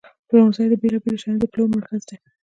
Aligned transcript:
پلورنځی 0.27 0.65
د 0.71 0.75
بیلابیلو 0.81 1.21
شیانو 1.21 1.41
د 1.41 1.45
پلور 1.51 1.67
مرکز 1.75 2.01
دی. 2.09 2.17